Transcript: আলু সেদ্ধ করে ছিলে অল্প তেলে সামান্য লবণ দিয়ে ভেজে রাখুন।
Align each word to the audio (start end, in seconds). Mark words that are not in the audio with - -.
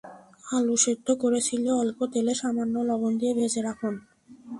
আলু 0.47 0.75
সেদ্ধ 0.83 1.07
করে 1.21 1.39
ছিলে 1.47 1.69
অল্প 1.81 1.99
তেলে 2.13 2.33
সামান্য 2.41 2.75
লবণ 2.89 3.11
দিয়ে 3.19 3.33
ভেজে 3.39 3.61
রাখুন। 3.67 3.93